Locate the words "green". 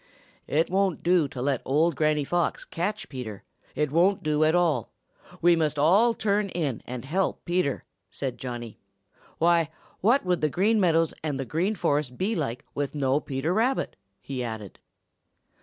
10.49-10.79, 11.45-11.75